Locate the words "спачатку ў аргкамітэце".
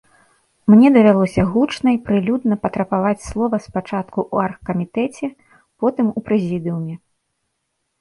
3.67-5.25